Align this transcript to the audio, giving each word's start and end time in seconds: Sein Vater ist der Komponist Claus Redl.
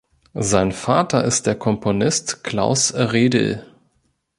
Sein 0.33 0.71
Vater 0.71 1.23
ist 1.25 1.45
der 1.45 1.53
Komponist 1.53 2.43
Claus 2.43 2.91
Redl. 2.95 3.63